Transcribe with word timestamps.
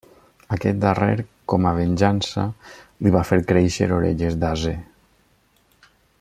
Aquest 0.55 0.77
darrer, 0.85 1.17
com 1.53 1.67
a 1.71 1.73
venjança, 1.81 2.45
li 3.05 3.13
va 3.17 3.23
fer 3.33 3.39
créixer 3.53 3.91
orelles 3.99 4.39
d'ase. 4.45 4.75